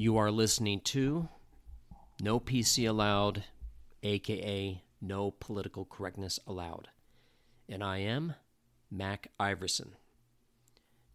You 0.00 0.16
are 0.16 0.30
listening 0.30 0.80
to 0.84 1.28
No 2.22 2.40
PC 2.40 2.88
Allowed, 2.88 3.44
aka 4.02 4.82
No 4.98 5.30
Political 5.32 5.84
Correctness 5.84 6.40
Allowed. 6.46 6.88
And 7.68 7.84
I 7.84 7.98
am 7.98 8.32
Mac 8.90 9.30
Iverson. 9.38 9.96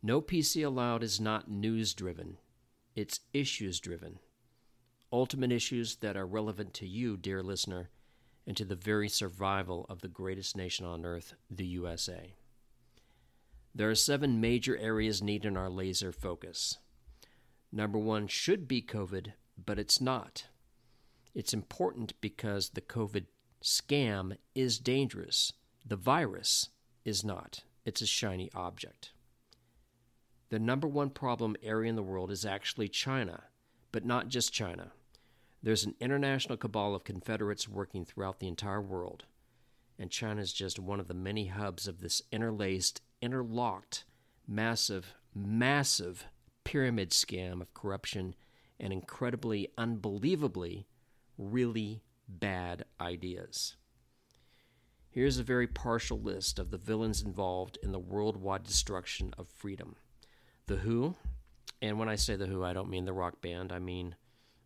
No 0.04 0.22
PC 0.22 0.64
Allowed 0.64 1.02
is 1.02 1.20
not 1.20 1.50
news 1.50 1.96
driven, 1.96 2.38
it's 2.96 3.22
issues 3.34 3.80
driven. 3.80 4.20
Ultimate 5.12 5.52
issues 5.52 5.96
that 5.96 6.16
are 6.16 6.28
relevant 6.28 6.76
to 6.76 6.86
you, 6.86 7.18
dear 7.18 7.42
listener, 7.42 7.90
and 8.46 8.56
to 8.56 8.66
the 8.66 8.76
very 8.76 9.10
survival 9.10 9.88
of 9.90 10.02
the 10.02 10.08
greatest 10.08 10.56
nation 10.56 10.86
on 10.86 11.04
earth, 11.04 11.34
the 11.50 11.66
USA. 11.66 12.36
There 13.74 13.90
are 13.90 13.96
seven 13.96 14.40
major 14.40 14.78
areas 14.78 15.24
needing 15.24 15.58
our 15.58 15.72
laser 15.72 16.12
focus. 16.12 16.78
Number 17.76 18.00
one 18.00 18.28
should 18.28 18.70
be 18.70 18.82
COVID, 18.82 19.34
but 19.64 19.78
it's 19.78 20.00
not. 20.00 20.46
It's 21.34 21.54
important 21.54 22.14
because 22.22 22.70
the 22.70 22.80
COVID 22.80 23.26
scam 23.62 24.38
is 24.56 24.80
dangerous. 24.80 25.52
The 25.86 25.98
virus 25.98 26.70
is 27.04 27.26
not. 27.26 27.66
It's 27.84 28.02
a 28.02 28.06
shiny 28.06 28.50
object. 28.56 29.12
The 30.48 30.58
number 30.58 30.88
one 30.88 31.10
problem 31.10 31.58
area 31.62 31.90
in 31.90 31.98
the 31.98 32.02
world 32.02 32.32
is 32.32 32.46
actually 32.46 32.88
China, 32.88 33.44
but 33.92 34.06
not 34.06 34.30
just 34.30 34.54
China. 34.54 34.94
There's 35.62 35.84
an 35.84 35.96
international 36.00 36.58
cabal 36.58 36.96
of 36.96 37.04
Confederates 37.04 37.68
working 37.68 38.06
throughout 38.06 38.40
the 38.40 38.48
entire 38.48 38.82
world, 38.82 39.26
and 40.00 40.10
China 40.10 40.40
is 40.40 40.54
just 40.54 40.80
one 40.80 41.02
of 41.02 41.10
the 41.10 41.14
many 41.14 41.48
hubs 41.48 41.90
of 41.90 42.00
this 42.00 42.22
interlaced, 42.32 43.02
interlocked, 43.22 44.06
massive, 44.48 45.14
massive 45.34 46.28
pyramid 46.66 47.12
scam 47.12 47.62
of 47.62 47.74
corruption 47.74 48.36
and 48.78 48.92
incredibly, 48.92 49.70
unbelievably, 49.78 50.86
really 51.38 52.02
bad 52.28 52.84
ideas. 53.00 53.78
Here's 55.10 55.38
a 55.38 55.44
very 55.44 55.68
partial 55.68 56.20
list 56.20 56.60
of 56.60 56.72
the 56.72 56.78
villains 56.78 57.22
involved 57.22 57.78
in 57.82 57.94
the 57.94 58.00
worldwide 58.00 58.64
destruction 58.64 59.34
of 59.38 59.48
freedom. 59.48 59.96
The 60.68 60.78
Who, 60.78 61.16
and 61.82 61.98
when 61.98 62.10
I 62.10 62.16
say 62.16 62.36
The 62.36 62.48
Who, 62.48 62.66
I 62.66 62.74
don't 62.74 62.90
mean 62.90 63.06
the 63.06 63.14
rock 63.14 63.42
band. 63.42 63.72
I 63.72 63.80
mean, 63.80 64.16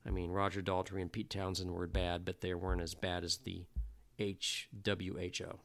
I 0.05 0.09
mean 0.09 0.31
Roger 0.31 0.61
Daltrey 0.63 1.01
and 1.01 1.11
Pete 1.11 1.29
Townshend 1.29 1.69
were 1.69 1.85
bad, 1.85 2.25
but 2.25 2.41
they 2.41 2.55
weren't 2.55 2.81
as 2.81 2.95
bad 2.95 3.23
as 3.23 3.37
the 3.37 3.65
HWHO. 4.17 5.59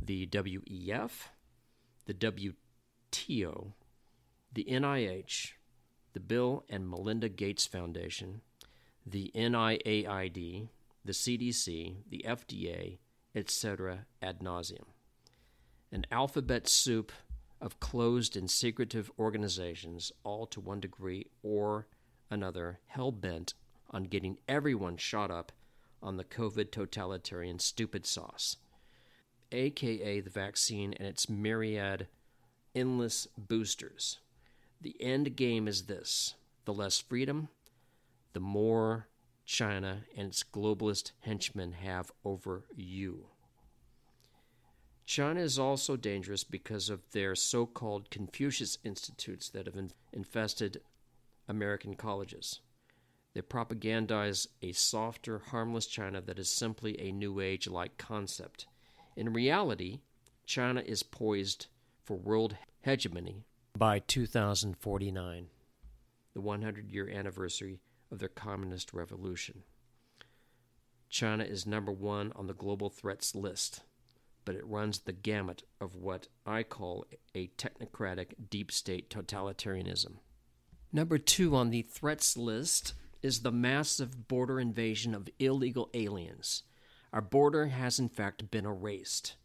The 0.00 0.26
WEF, 0.26 1.10
the 2.06 2.14
WTO, 2.14 3.72
the 4.58 4.64
NIH, 4.64 5.52
the 6.14 6.18
Bill 6.18 6.64
and 6.68 6.90
Melinda 6.90 7.28
Gates 7.28 7.64
Foundation, 7.64 8.40
the 9.06 9.30
NIAID, 9.32 10.68
the 11.04 11.12
CDC, 11.12 11.98
the 12.10 12.24
FDA, 12.26 12.98
etc., 13.36 14.06
ad 14.20 14.40
nauseum. 14.40 14.86
An 15.92 16.06
alphabet 16.10 16.66
soup 16.66 17.12
of 17.60 17.78
closed 17.78 18.36
and 18.36 18.50
secretive 18.50 19.12
organizations, 19.16 20.10
all 20.24 20.44
to 20.46 20.58
one 20.58 20.80
degree 20.80 21.28
or 21.44 21.86
another, 22.28 22.80
hell 22.88 23.12
bent 23.12 23.54
on 23.92 24.02
getting 24.02 24.38
everyone 24.48 24.96
shot 24.96 25.30
up 25.30 25.52
on 26.02 26.16
the 26.16 26.24
COVID 26.24 26.72
totalitarian 26.72 27.60
stupid 27.60 28.04
sauce, 28.04 28.56
aka 29.52 30.18
the 30.18 30.30
vaccine 30.30 30.94
and 30.94 31.06
its 31.06 31.28
myriad 31.28 32.08
endless 32.74 33.28
boosters. 33.38 34.18
The 34.80 34.96
end 35.00 35.34
game 35.36 35.66
is 35.66 35.84
this 35.84 36.34
the 36.64 36.72
less 36.72 36.98
freedom, 37.00 37.48
the 38.32 38.40
more 38.40 39.08
China 39.44 40.04
and 40.16 40.28
its 40.28 40.44
globalist 40.44 41.12
henchmen 41.20 41.72
have 41.72 42.12
over 42.24 42.64
you. 42.76 43.26
China 45.06 45.40
is 45.40 45.58
also 45.58 45.96
dangerous 45.96 46.44
because 46.44 46.90
of 46.90 47.10
their 47.12 47.34
so 47.34 47.64
called 47.64 48.10
Confucius 48.10 48.76
Institutes 48.84 49.48
that 49.48 49.64
have 49.64 49.90
infested 50.12 50.82
American 51.48 51.94
colleges. 51.94 52.60
They 53.32 53.40
propagandize 53.40 54.46
a 54.60 54.72
softer, 54.72 55.38
harmless 55.38 55.86
China 55.86 56.20
that 56.20 56.38
is 56.38 56.50
simply 56.50 57.00
a 57.00 57.10
New 57.10 57.40
Age 57.40 57.66
like 57.66 57.96
concept. 57.96 58.66
In 59.16 59.32
reality, 59.32 60.00
China 60.44 60.82
is 60.84 61.02
poised 61.02 61.68
for 62.04 62.16
world 62.16 62.56
hegemony 62.82 63.44
by 63.78 64.00
2049, 64.00 65.46
the 66.34 66.40
100 66.40 66.90
year 66.90 67.08
anniversary 67.08 67.80
of 68.10 68.18
their 68.18 68.28
communist 68.28 68.92
revolution. 68.92 69.62
China 71.08 71.44
is 71.44 71.64
number 71.64 71.92
one 71.92 72.32
on 72.34 72.48
the 72.48 72.54
global 72.54 72.90
threats 72.90 73.36
list, 73.36 73.84
but 74.44 74.56
it 74.56 74.66
runs 74.66 74.98
the 74.98 75.12
gamut 75.12 75.62
of 75.80 75.94
what 75.94 76.26
I 76.44 76.64
call 76.64 77.06
a 77.36 77.52
technocratic 77.56 78.50
deep 78.50 78.72
state 78.72 79.10
totalitarianism. 79.10 80.16
Number 80.92 81.18
two 81.18 81.54
on 81.54 81.70
the 81.70 81.82
threats 81.82 82.36
list 82.36 82.94
is 83.22 83.40
the 83.40 83.52
massive 83.52 84.26
border 84.26 84.58
invasion 84.58 85.14
of 85.14 85.28
illegal 85.38 85.88
aliens. 85.94 86.64
Our 87.12 87.20
border 87.20 87.68
has, 87.68 88.00
in 88.00 88.08
fact, 88.08 88.50
been 88.50 88.66
erased 88.66 89.36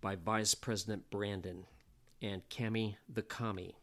by 0.00 0.14
Vice 0.14 0.54
President 0.54 1.10
Brandon 1.10 1.66
and 2.22 2.48
Cami 2.48 2.96
the 3.08 3.22
Commie. 3.22 3.76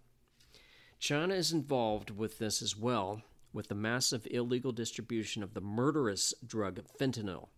China 0.98 1.34
is 1.34 1.52
involved 1.52 2.10
with 2.10 2.40
this 2.40 2.62
as 2.62 2.76
well, 2.76 3.22
with 3.54 3.68
the 3.68 3.76
massive 3.76 4.28
illegal 4.32 4.72
distribution 4.72 5.44
of 5.44 5.54
the 5.54 5.62
murderous 5.62 6.34
drug 6.46 6.82
fentanyl, 7.00 7.50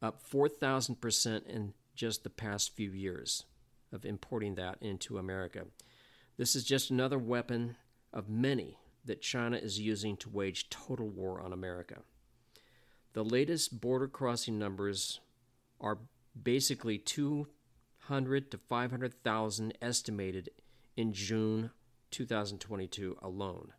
up 0.00 0.22
4,000% 0.22 1.46
in 1.46 1.74
just 1.94 2.24
the 2.24 2.30
past 2.30 2.74
few 2.74 2.92
years 2.92 3.44
of 3.92 4.04
importing 4.04 4.54
that 4.54 4.78
into 4.80 5.18
America. 5.18 5.66
This 6.36 6.56
is 6.56 6.64
just 6.64 6.90
another 6.90 7.18
weapon 7.18 7.76
of 8.12 8.28
many 8.28 8.78
that 9.04 9.20
China 9.20 9.56
is 9.56 9.80
using 9.80 10.16
to 10.16 10.30
wage 10.30 10.70
total 10.70 11.08
war 11.08 11.40
on 11.40 11.52
America. 11.52 11.98
The 13.12 13.24
latest 13.24 13.80
border 13.80 14.08
crossing 14.08 14.58
numbers 14.58 15.20
are 15.80 15.98
basically 16.40 16.98
200 18.06 18.50
to 18.50 18.58
500,000 18.58 19.78
estimated 19.80 20.50
in 20.96 21.12
June 21.12 21.70
2022 22.10 23.16
alone. 23.22 23.72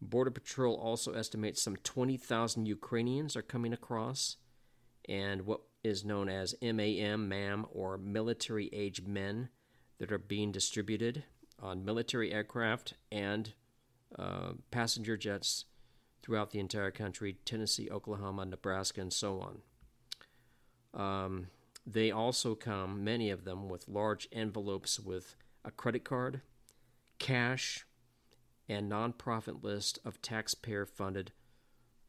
Border 0.00 0.30
Patrol 0.30 0.74
also 0.74 1.12
estimates 1.12 1.62
some 1.62 1.76
20,000 1.76 2.66
Ukrainians 2.66 3.36
are 3.36 3.42
coming 3.42 3.72
across, 3.72 4.36
and 5.08 5.42
what 5.42 5.60
is 5.82 6.04
known 6.04 6.28
as 6.28 6.54
MAM, 6.60 7.28
MAM, 7.28 7.66
or 7.72 7.98
military 7.98 8.68
age 8.72 9.02
men 9.02 9.48
that 9.98 10.12
are 10.12 10.18
being 10.18 10.52
distributed 10.52 11.24
on 11.60 11.84
military 11.84 12.32
aircraft 12.32 12.94
and 13.10 13.54
uh, 14.18 14.52
passenger 14.70 15.16
jets 15.16 15.64
throughout 16.22 16.50
the 16.50 16.60
entire 16.60 16.90
country 16.90 17.38
Tennessee, 17.44 17.88
Oklahoma, 17.90 18.44
Nebraska, 18.44 19.00
and 19.00 19.12
so 19.12 19.40
on. 19.40 19.60
Um, 20.94 21.46
they 21.90 22.10
also 22.10 22.54
come, 22.54 23.02
many 23.02 23.30
of 23.30 23.44
them, 23.44 23.68
with 23.68 23.88
large 23.88 24.28
envelopes 24.30 25.00
with 25.00 25.36
a 25.64 25.70
credit 25.70 26.04
card, 26.04 26.42
cash, 27.18 27.86
and 28.68 28.90
nonprofit 28.90 29.62
list 29.62 29.98
of 30.04 30.20
taxpayer 30.20 30.84
funded 30.84 31.32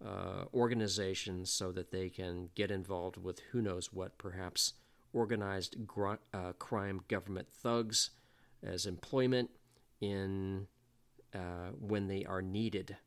uh, 0.05 0.45
organizations 0.53 1.49
so 1.49 1.71
that 1.71 1.91
they 1.91 2.09
can 2.09 2.49
get 2.55 2.71
involved 2.71 3.17
with 3.17 3.39
who 3.51 3.61
knows 3.61 3.93
what, 3.93 4.17
perhaps 4.17 4.73
organized 5.13 5.87
gr- 5.87 6.15
uh, 6.33 6.51
crime 6.59 7.01
government 7.07 7.47
thugs 7.51 8.11
as 8.61 8.85
employment 8.85 9.49
in 10.01 10.67
uh, 11.33 11.69
when 11.79 12.07
they 12.07 12.25
are 12.25 12.41
needed 12.41 12.97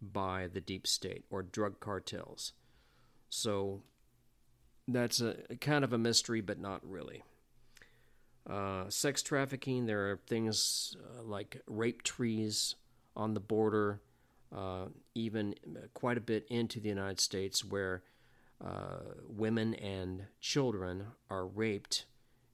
by 0.00 0.48
the 0.52 0.60
deep 0.60 0.86
state 0.86 1.24
or 1.30 1.42
drug 1.42 1.78
cartels. 1.78 2.52
So 3.28 3.82
that's 4.88 5.20
a 5.20 5.34
kind 5.60 5.84
of 5.84 5.92
a 5.92 5.98
mystery, 5.98 6.40
but 6.40 6.60
not 6.60 6.80
really. 6.88 7.22
Uh, 8.48 8.88
sex 8.88 9.22
trafficking, 9.22 9.86
there 9.86 10.10
are 10.10 10.20
things 10.28 10.96
uh, 11.00 11.22
like 11.22 11.60
rape 11.66 12.02
trees 12.02 12.76
on 13.16 13.34
the 13.34 13.40
border, 13.40 14.00
uh, 14.56 14.86
even 15.14 15.54
quite 15.94 16.16
a 16.16 16.20
bit 16.20 16.46
into 16.48 16.78
the 16.78 16.88
United 16.88 17.18
States, 17.18 17.64
where 17.64 18.02
uh, 18.64 19.00
women 19.28 19.74
and 19.74 20.26
children 20.40 21.06
are 21.28 21.46
raped, 21.46 22.06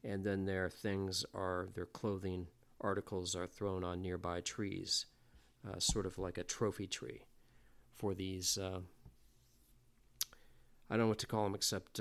and 0.03 0.25
then 0.25 0.47
their 0.47 0.71
things 0.71 1.27
are, 1.35 1.69
their 1.75 1.87
clothing 1.87 2.47
articles 2.81 3.37
are 3.37 3.47
thrown 3.47 3.85
on 3.85 4.01
nearby 4.01 4.41
trees, 4.41 5.05
uh, 5.69 5.79
sort 5.79 6.07
of 6.07 6.19
like 6.19 6.39
a 6.39 6.43
trophy 6.43 6.87
tree 6.87 7.21
for 7.99 8.15
these. 8.15 8.59
Uh, 10.93 10.95
I 10.95 10.97
don't 10.97 11.07
know 11.07 11.09
what 11.09 11.19
to 11.19 11.27
call 11.27 11.45
them 11.45 11.55
except 11.55 12.01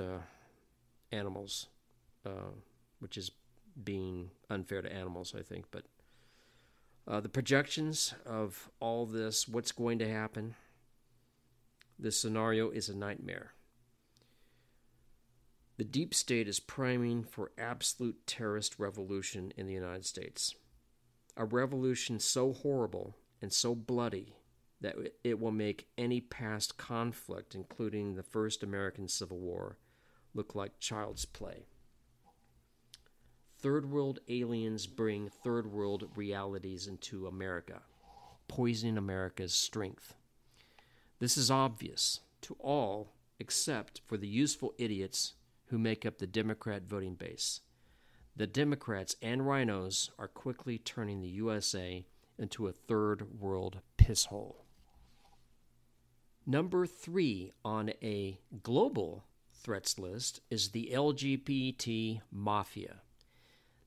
animals, 1.12 1.68
which 3.00 3.18
is 3.18 3.32
being 3.82 4.32
unfair 4.50 4.82
to 4.82 4.94
animals, 4.94 5.34
I 5.38 5.42
think. 5.42 5.66
But 5.72 5.86
Uh, 7.08 7.20
the 7.20 7.30
projections 7.30 8.14
of 8.26 8.70
all 8.80 9.08
this, 9.08 9.48
what's 9.48 9.72
going 9.72 9.98
to 9.98 10.08
happen, 10.08 10.56
this 11.98 12.20
scenario 12.20 12.70
is 12.70 12.90
a 12.90 12.96
nightmare. 12.96 13.54
The 15.78 15.84
deep 15.84 16.14
state 16.14 16.48
is 16.48 16.60
priming 16.60 17.24
for 17.24 17.52
absolute 17.58 18.28
terrorist 18.28 18.78
revolution 18.78 19.52
in 19.58 19.66
the 19.66 19.74
United 19.74 20.06
States. 20.06 20.54
A 21.36 21.44
revolution 21.44 22.20
so 22.20 22.54
horrible 22.54 23.16
and 23.42 23.52
so 23.52 23.74
bloody 23.74 24.36
that 24.82 24.96
it 25.24 25.40
will 25.40 25.52
make 25.52 25.88
any 25.98 26.20
past 26.20 26.78
conflict, 26.78 27.56
including 27.56 28.16
the 28.16 28.24
first 28.24 28.64
American 28.64 29.08
Civil 29.08 29.38
War, 29.38 29.78
look 30.34 30.56
like 30.56 30.80
child's 30.80 31.26
play. 31.26 31.66
Third 33.60 33.92
world 33.92 34.20
aliens 34.28 34.88
bring 34.88 35.30
third 35.30 35.72
world 35.72 36.10
realities 36.16 36.88
into 36.88 37.28
America, 37.28 37.82
poisoning 38.48 38.98
America's 38.98 39.54
strength. 39.54 40.16
This 41.20 41.38
is 41.38 41.52
obvious 41.52 42.22
to 42.42 42.56
all 42.60 43.14
except 43.40 44.02
for 44.08 44.18
the 44.18 44.28
useful 44.28 44.74
idiots 44.80 45.34
who 45.66 45.78
make 45.78 46.06
up 46.06 46.18
the 46.18 46.28
Democrat 46.28 46.84
voting 46.84 47.14
base. 47.14 47.62
The 48.36 48.48
Democrats 48.48 49.16
and 49.22 49.42
RINOs 49.42 50.10
are 50.18 50.28
quickly 50.28 50.80
turning 50.80 51.22
the 51.22 51.28
USA 51.28 52.06
into 52.40 52.68
a 52.68 52.72
third 52.72 53.40
world 53.40 53.82
piss 53.98 54.26
hole. 54.26 54.61
Number 56.52 56.86
three 56.86 57.54
on 57.64 57.92
a 58.04 58.38
global 58.62 59.24
threats 59.54 59.98
list 59.98 60.42
is 60.50 60.72
the 60.72 60.90
LGBT 60.92 62.20
mafia. 62.30 62.98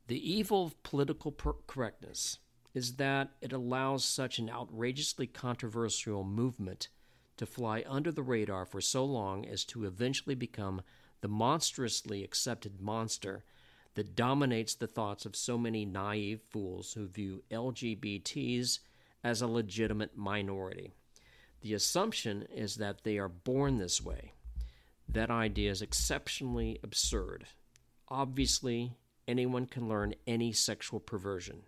The 0.06 0.32
evil 0.32 0.64
of 0.64 0.82
political 0.82 1.30
per- 1.30 1.56
correctness 1.66 2.38
is 2.72 2.96
that 2.96 3.32
it 3.42 3.52
allows 3.52 4.02
such 4.06 4.38
an 4.38 4.48
outrageously 4.48 5.26
controversial 5.26 6.24
movement 6.24 6.88
to 7.36 7.44
fly 7.44 7.84
under 7.86 8.10
the 8.10 8.22
radar 8.22 8.64
for 8.64 8.80
so 8.80 9.04
long 9.04 9.44
as 9.44 9.66
to 9.66 9.84
eventually 9.84 10.34
become 10.34 10.80
the 11.20 11.28
monstrously 11.28 12.24
accepted 12.24 12.80
monster 12.80 13.44
that 13.92 14.16
dominates 14.16 14.74
the 14.74 14.86
thoughts 14.86 15.26
of 15.26 15.36
so 15.36 15.58
many 15.58 15.84
naive 15.84 16.40
fools 16.48 16.94
who 16.94 17.08
view 17.08 17.42
LGBTs 17.50 18.78
as 19.22 19.42
a 19.42 19.46
legitimate 19.46 20.16
minority. 20.16 20.94
The 21.64 21.72
assumption 21.72 22.46
is 22.54 22.74
that 22.76 23.04
they 23.04 23.16
are 23.16 23.30
born 23.30 23.78
this 23.78 24.02
way. 24.02 24.32
That 25.08 25.30
idea 25.30 25.70
is 25.70 25.80
exceptionally 25.80 26.78
absurd. 26.82 27.46
Obviously, 28.06 28.92
anyone 29.26 29.64
can 29.64 29.88
learn 29.88 30.14
any 30.26 30.52
sexual 30.52 31.00
perversion, 31.00 31.62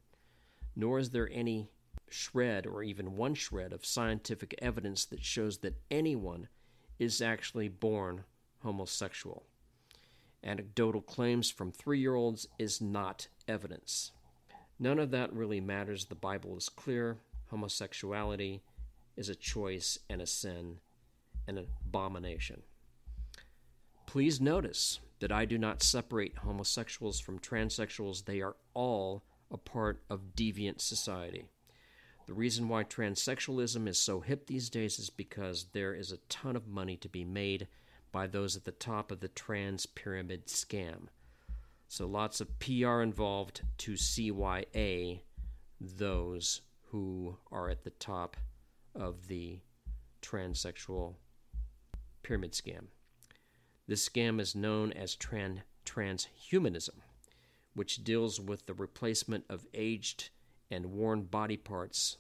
nor 0.77 0.99
is 0.99 1.11
there 1.11 1.31
any 1.33 1.71
shred 2.11 2.67
or 2.67 2.83
even 2.83 3.17
one 3.17 3.33
shred 3.33 3.73
of 3.73 3.87
scientific 3.87 4.55
evidence 4.61 5.07
that 5.07 5.25
shows 5.25 5.59
that 5.59 5.81
anyone 5.91 6.49
is 6.99 7.23
actually 7.23 7.69
born 7.69 8.25
homosexual. 8.59 9.45
Anecdotal 10.45 11.01
claims 11.01 11.51
from 11.51 11.73
three 11.73 12.01
year 12.01 12.15
olds 12.15 12.47
is 12.59 12.83
not 12.83 13.29
evidence. 13.49 14.13
None 14.79 14.99
of 14.99 15.11
that 15.13 15.33
really 15.33 15.63
matters. 15.63 16.05
The 16.05 16.15
Bible 16.15 16.55
is 16.59 16.69
clear. 16.69 17.17
Homosexuality 17.47 18.61
is 19.17 19.29
a 19.29 19.35
choice 19.35 19.99
and 20.09 20.21
a 20.21 20.27
sin, 20.27 20.79
and 21.47 21.59
an 21.59 21.67
abomination. 21.87 22.63
Please 24.07 24.41
notice 24.41 25.01
that 25.21 25.33
I 25.33 25.45
do 25.45 25.59
not 25.59 25.83
separate 25.83 26.39
homosexuals 26.39 27.21
from 27.21 27.39
transsexuals. 27.39 28.25
They 28.25 28.41
are 28.41 28.57
all 28.75 29.25
a 29.51 29.57
part 29.57 30.03
of 30.11 30.35
deviant 30.37 30.81
society. 30.81 31.45
The 32.27 32.35
reason 32.35 32.69
why 32.69 32.85
transsexualism 32.85 33.89
is 33.89 33.99
so 33.99 34.21
hip 34.21 34.47
these 34.47 34.69
days 34.69 34.99
is 34.99 35.11
because 35.11 35.67
there 35.73 35.95
is 35.95 36.11
a 36.11 36.19
ton 36.29 36.57
of 36.57 36.67
money 36.67 36.97
to 36.99 37.09
be 37.09 37.25
made 37.25 37.69
by 38.11 38.27
those 38.27 38.57
at 38.57 38.65
the 38.65 38.73
top 38.73 39.11
of 39.13 39.21
the 39.21 39.29
trans 39.29 39.87
pyramid 39.87 40.47
scam. 40.47 41.07
So 41.89 42.07
lots 42.07 42.41
of 42.41 42.59
PR 42.59 43.01
involved 43.01 43.63
to 43.79 43.93
CYA 43.93 45.21
those 45.81 46.63
who 46.91 47.37
are 47.53 47.69
at 47.69 47.85
the 47.85 47.91
top 47.91 48.37
of 48.99 49.29
the 49.29 49.61
transsexual 50.23 51.15
pyramid 52.23 52.53
scam. 52.53 52.87
This 53.87 54.09
scam 54.09 54.41
is 54.41 54.57
known 54.57 54.93
as 54.93 55.15
tran- 55.15 55.63
transhumanism, 55.85 56.97
which 57.75 58.03
deals 58.03 58.41
with 58.41 58.67
the 58.67 58.75
replacement 58.75 59.45
of 59.49 59.67
aged 59.73 60.31
and 60.71 60.87
worn 60.87 61.23
body 61.23 61.57
parts, 61.57 62.17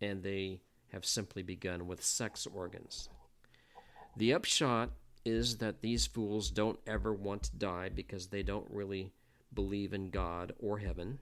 and 0.00 0.22
they 0.22 0.60
have 0.92 1.04
simply 1.04 1.42
begun 1.42 1.86
with 1.86 2.02
sex 2.02 2.46
organs. 2.46 3.08
The 4.16 4.32
upshot 4.32 4.90
is 5.24 5.58
that 5.58 5.82
these 5.82 6.06
fools 6.06 6.50
don't 6.50 6.80
ever 6.86 7.12
want 7.12 7.44
to 7.44 7.56
die 7.56 7.90
because 7.90 8.28
they 8.28 8.42
don't 8.42 8.66
really 8.70 9.12
believe 9.52 9.92
in 9.92 10.10
God 10.10 10.52
or 10.58 10.78
heaven. 10.78 11.20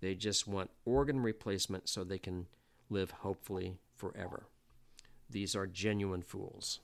They 0.00 0.14
just 0.14 0.46
want 0.46 0.70
organ 0.84 1.20
replacement 1.20 1.88
so 1.88 2.04
they 2.04 2.18
can 2.18 2.46
live 2.88 3.10
hopefully 3.10 3.78
forever. 3.94 4.46
These 5.28 5.56
are 5.56 5.66
genuine 5.66 6.22
fools. 6.22 6.80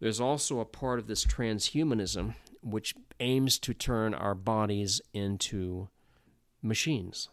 There's 0.00 0.20
also 0.20 0.58
a 0.58 0.64
part 0.64 0.98
of 0.98 1.06
this 1.06 1.24
transhumanism 1.24 2.34
which 2.62 2.94
aims 3.20 3.58
to 3.60 3.74
turn 3.74 4.14
our 4.14 4.34
bodies 4.34 5.00
into 5.12 5.88
machines. 6.62 7.28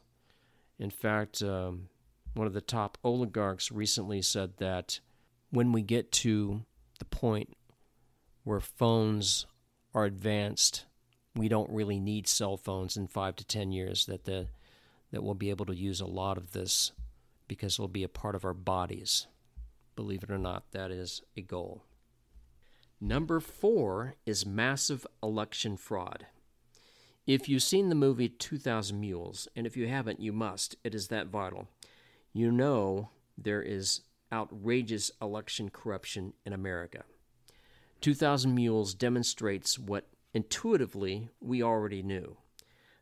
In 0.77 0.89
fact, 0.89 1.41
um, 1.41 1.89
one 2.33 2.47
of 2.47 2.53
the 2.53 2.61
top 2.61 2.97
oligarchs 3.03 3.71
recently 3.71 4.21
said 4.21 4.57
that 4.57 4.99
when 5.49 5.71
we 5.71 5.81
get 5.81 6.11
to 6.11 6.61
the 6.99 7.05
point 7.05 7.55
where 8.43 8.59
phones 8.59 9.45
are 9.93 10.05
advanced, 10.05 10.85
we 11.35 11.47
don't 11.47 11.69
really 11.71 11.99
need 11.99 12.27
cell 12.27 12.57
phones 12.57 12.97
in 12.97 13.07
five 13.07 13.35
to 13.37 13.45
ten 13.45 13.71
years. 13.71 14.05
That 14.05 14.25
the 14.25 14.47
that 15.11 15.23
we'll 15.23 15.33
be 15.33 15.49
able 15.49 15.65
to 15.65 15.75
use 15.75 16.01
a 16.01 16.05
lot 16.05 16.37
of 16.37 16.51
this 16.51 16.91
because 17.49 17.75
it'll 17.75 17.89
be 17.89 18.03
a 18.03 18.09
part 18.09 18.35
of 18.35 18.45
our 18.45 18.53
bodies. 18.53 19.27
Believe 19.97 20.23
it 20.23 20.31
or 20.31 20.37
not, 20.37 20.71
that 20.71 20.91
is 20.91 21.21
a 21.35 21.41
goal. 21.41 21.83
Number 23.01 23.41
four 23.41 24.15
is 24.25 24.45
massive 24.45 25.05
election 25.21 25.75
fraud. 25.75 26.27
If 27.27 27.49
you've 27.49 27.63
seen 27.63 27.89
the 27.89 27.95
movie 27.95 28.29
2000 28.29 28.97
Mules, 28.97 29.49
and 29.55 29.67
if 29.67 29.75
you 29.75 29.87
haven't, 29.87 30.21
you 30.21 30.31
must, 30.31 30.77
it 30.85 30.95
is 30.95 31.09
that 31.09 31.27
vital, 31.27 31.67
you 32.31 32.51
know 32.51 33.09
there 33.37 33.61
is 33.61 34.01
outrageous 34.31 35.11
election 35.21 35.69
corruption 35.69 36.33
in 36.45 36.53
America. 36.53 37.03
2000 38.01 38.53
Mules 38.53 38.93
demonstrates 38.93 39.77
what 39.77 40.07
intuitively 40.33 41.29
we 41.41 41.61
already 41.61 42.01
knew 42.01 42.37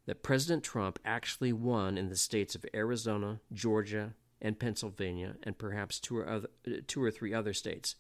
that 0.08 0.24
President 0.24 0.64
Trump 0.64 0.98
actually 1.06 1.54
won 1.54 1.98
in 1.98 2.10
the 2.10 2.16
states 2.16 2.56
of 2.56 2.66
Arizona, 2.74 3.42
Georgia, 3.52 4.14
and 4.42 4.60
Pennsylvania, 4.60 5.36
and 5.44 5.58
perhaps 5.58 6.00
two 6.00 6.18
or, 6.18 6.28
other, 6.28 6.50
two 6.88 7.02
or 7.02 7.12
three 7.12 7.34
other 7.34 7.54
states, 7.54 7.96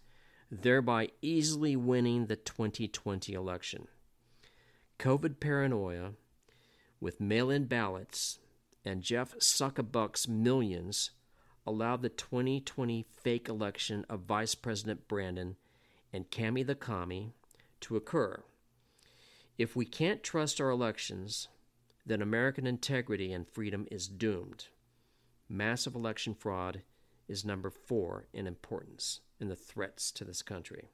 thereby 0.51 1.10
easily 1.22 1.75
winning 1.75 2.27
the 2.27 2.36
2020 2.36 3.34
election. 3.34 3.88
COVID 5.00 5.39
paranoia, 5.39 6.13
with 7.00 7.22
mail 7.22 7.50
in 7.50 7.65
ballots 7.65 8.39
and 8.86 9.01
Jeff 9.01 9.36
Suckabuck's 9.38 10.27
millions, 10.27 11.12
allowed 11.65 12.01
the 12.01 12.10
2020 12.10 13.06
fake 13.12 13.50
election 13.50 14.06
of 14.10 14.22
Vice 14.22 14.56
President 14.56 15.08
Brandon 15.08 15.58
and 16.13 16.32
Cami 16.32 16.65
the 16.65 16.75
Commie 16.75 17.34
to 17.82 17.96
occur. 17.96 18.44
If 19.58 19.75
we 19.75 19.86
can't 19.86 20.24
trust 20.24 20.62
our 20.62 20.70
elections, 20.70 21.50
then 22.06 22.22
American 22.22 22.65
integrity 22.65 23.34
and 23.34 23.48
freedom 23.48 23.86
is 23.91 24.08
doomed. 24.08 24.67
Massive 25.50 25.96
election 25.96 26.34
fraud 26.34 26.82
is 27.27 27.46
number 27.46 27.70
four 27.70 28.27
in 28.34 28.48
importance 28.48 29.22
in 29.39 29.50
the 29.50 29.56
threats 29.56 30.12
to 30.12 30.24
this 30.24 30.42
country. 30.42 30.89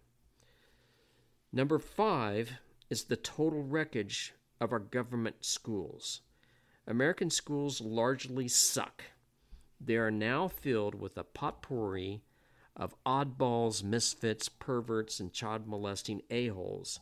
Number 1.51 1.79
five 1.79 2.53
is 2.89 3.05
the 3.05 3.15
total 3.15 3.63
wreckage 3.63 4.33
of 4.60 4.72
our 4.72 4.79
government 4.79 5.38
schools. 5.41 6.22
American 6.88 7.29
schools 7.29 7.81
largely 7.81 8.48
suck. 8.48 9.03
They 9.79 9.98
are 9.98 10.12
now 10.12 10.48
filled 10.48 10.95
with 10.95 11.17
a 11.17 11.24
potpourri 11.24 12.22
of 12.75 12.95
oddballs, 13.05 13.83
misfits, 13.83 14.50
perverts, 14.50 15.19
and 15.19 15.31
child 15.31 15.67
molesting 15.67 16.22
a-holes, 16.29 17.00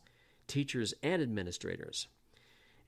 teachers 0.47 0.93
and 1.01 1.21
administrators. 1.21 2.07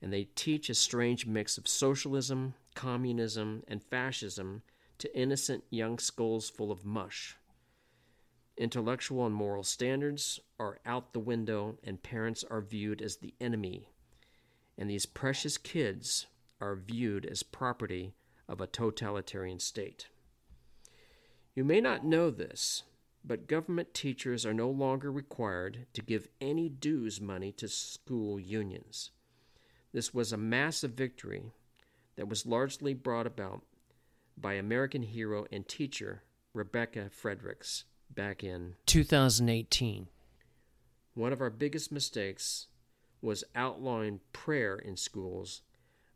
And 0.02 0.12
they 0.12 0.24
teach 0.34 0.68
a 0.68 0.74
strange 0.74 1.26
mix 1.26 1.56
of 1.56 1.66
socialism, 1.66 2.54
communism, 2.74 3.62
and 3.68 3.82
fascism 3.82 4.62
to 4.98 5.18
innocent 5.18 5.64
young 5.70 5.98
skulls 5.98 6.50
full 6.50 6.70
of 6.70 6.84
mush. 6.84 7.36
Intellectual 8.56 9.26
and 9.26 9.34
moral 9.34 9.64
standards 9.64 10.38
are 10.58 10.78
out 10.86 11.12
the 11.12 11.20
window, 11.20 11.76
and 11.82 12.02
parents 12.02 12.44
are 12.48 12.60
viewed 12.60 13.02
as 13.02 13.16
the 13.16 13.34
enemy. 13.40 13.88
And 14.78 14.88
these 14.88 15.06
precious 15.06 15.58
kids 15.58 16.26
are 16.60 16.76
viewed 16.76 17.26
as 17.26 17.42
property 17.42 18.14
of 18.48 18.60
a 18.60 18.66
totalitarian 18.66 19.58
state. 19.58 20.08
You 21.54 21.64
may 21.64 21.80
not 21.80 22.04
know 22.04 22.30
this, 22.30 22.84
but 23.24 23.48
government 23.48 23.94
teachers 23.94 24.44
are 24.44 24.54
no 24.54 24.68
longer 24.68 25.10
required 25.10 25.86
to 25.94 26.02
give 26.02 26.28
any 26.40 26.68
dues 26.68 27.20
money 27.20 27.52
to 27.52 27.68
school 27.68 28.38
unions. 28.38 29.10
This 29.92 30.12
was 30.12 30.32
a 30.32 30.36
massive 30.36 30.92
victory 30.92 31.52
that 32.16 32.28
was 32.28 32.46
largely 32.46 32.94
brought 32.94 33.26
about 33.26 33.62
by 34.36 34.54
American 34.54 35.02
hero 35.02 35.46
and 35.52 35.66
teacher 35.66 36.22
Rebecca 36.52 37.10
Friedrichs 37.10 37.84
back 38.10 38.44
in 38.44 38.74
2018. 38.86 40.08
One 41.14 41.32
of 41.32 41.40
our 41.40 41.50
biggest 41.50 41.92
mistakes 41.92 42.66
was 43.22 43.44
outlawing 43.54 44.20
prayer 44.32 44.76
in 44.76 44.96
schools 44.96 45.62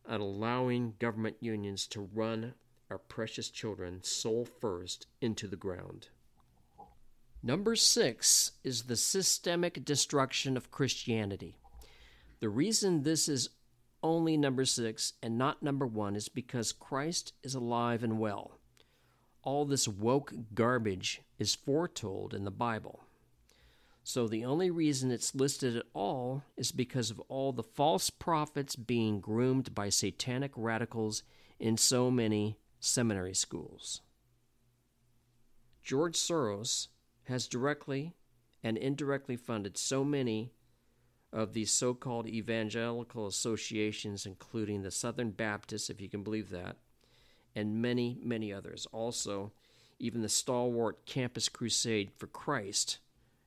and 0.07 0.23
allowing 0.23 0.95
government 0.99 1.37
unions 1.41 1.87
to 1.89 2.09
run 2.13 2.55
our 2.91 2.99
precious 2.99 3.51
children 3.51 4.03
soul 4.03 4.47
first 4.61 5.07
into 5.21 5.47
the 5.47 5.57
ground. 5.57 6.09
Number 7.43 7.77
six 7.77 8.53
is 8.65 8.85
the 8.85 8.97
systemic 8.97 9.85
destruction 9.85 10.57
of 10.57 10.71
Christianity. 10.71 11.57
The 12.41 12.49
reason 12.49 13.03
this 13.03 13.29
is 13.29 13.51
only 14.03 14.37
number 14.37 14.65
six 14.65 15.15
and 15.23 15.37
not 15.37 15.63
number 15.63 15.87
one 15.87 16.17
is 16.17 16.29
because 16.29 16.73
Christ 16.73 17.33
is 17.43 17.55
alive 17.55 18.03
and 18.03 18.19
well. 18.19 18.53
All 19.43 19.65
this 19.65 19.89
woke 19.89 20.33
garbage 20.55 21.23
is 21.39 21.55
foretold 21.55 22.35
in 22.35 22.45
the 22.45 22.51
Bible. 22.51 23.05
So 24.05 24.27
the 24.27 24.45
only 24.45 24.71
reason 24.71 25.11
it's 25.11 25.35
listed 25.35 25.77
at 25.77 25.87
all 25.93 26.43
is 26.57 26.73
because 26.73 27.11
of 27.11 27.21
all 27.29 27.53
the 27.53 27.63
false 27.63 28.09
prophets 28.09 28.75
being 28.75 29.21
groomed 29.21 29.75
by 29.75 29.91
satanic 29.91 30.53
radicals 30.57 31.23
in 31.59 31.77
so 31.77 32.11
many 32.11 32.57
seminary 32.81 33.35
schools. 33.35 34.01
George 35.83 36.17
Soros 36.17 36.89
has 37.25 37.47
directly 37.47 38.15
and 38.63 38.77
indirectly 38.77 39.37
funded 39.37 39.77
so 39.77 40.05
many 40.05 40.53
of 41.33 41.53
these 41.53 41.71
so 41.71 41.95
called 41.95 42.27
evangelical 42.27 43.27
associations, 43.27 44.27
including 44.27 44.83
the 44.83 44.91
Southern 44.91 45.31
Baptists, 45.31 45.91
if 45.91 46.01
you 46.01 46.09
can 46.09 46.23
believe 46.23 46.51
that, 46.51 46.77
and 47.55 47.83
many, 47.83 48.19
many 48.23 48.53
others. 48.53 48.87
Also, 48.93 49.53
even 49.99 50.23
the 50.23 50.29
stalwart 50.29 51.05
Campus 51.07 51.49
Crusade 51.49 52.11
for 52.17 52.27
Christ 52.29 52.99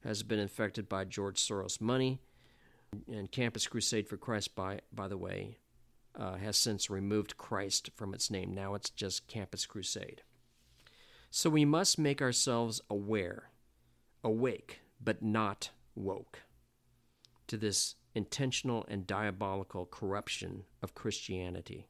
has 0.04 0.24
been 0.24 0.40
infected 0.40 0.90
by 0.90 1.06
George 1.06 1.40
Soros 1.40 1.80
money. 1.80 2.20
And 3.08 3.32
Campus 3.32 3.68
Crusade 3.68 4.08
for 4.08 4.18
Christ, 4.18 4.54
by, 4.54 4.82
by 4.92 5.08
the 5.08 5.18
way, 5.18 5.58
uh, 6.16 6.36
has 6.36 6.58
since 6.58 6.90
removed 6.90 7.38
Christ 7.38 7.90
from 7.96 8.14
its 8.14 8.30
name. 8.30 8.54
Now 8.54 8.74
it's 8.74 8.90
just 8.90 9.28
Campus 9.28 9.66
Crusade. 9.66 10.24
So 11.30 11.50
we 11.50 11.64
must 11.64 11.98
make 11.98 12.22
ourselves 12.22 12.82
aware, 12.90 13.52
awake, 14.24 14.82
but 15.02 15.24
not 15.24 15.70
woke, 15.96 16.40
to 17.52 17.58
this 17.58 17.96
intentional 18.16 18.86
and 18.88 19.06
diabolical 19.06 19.86
corruption 19.86 20.64
of 20.82 20.96
Christianity. 20.96 21.86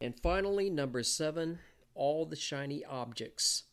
And 0.00 0.14
finally, 0.20 0.70
number 0.70 1.02
seven, 1.02 1.58
all 1.96 2.24
the 2.24 2.36
shiny 2.36 2.84
objects 2.84 3.64